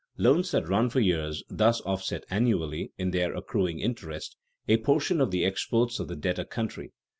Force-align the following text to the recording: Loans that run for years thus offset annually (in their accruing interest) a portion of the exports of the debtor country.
Loans 0.17 0.49
that 0.49 0.67
run 0.67 0.89
for 0.89 0.99
years 0.99 1.43
thus 1.47 1.79
offset 1.81 2.23
annually 2.31 2.91
(in 2.97 3.11
their 3.11 3.35
accruing 3.35 3.77
interest) 3.79 4.35
a 4.67 4.77
portion 4.77 5.21
of 5.21 5.29
the 5.29 5.45
exports 5.45 5.99
of 5.99 6.07
the 6.07 6.15
debtor 6.15 6.43
country. 6.45 6.91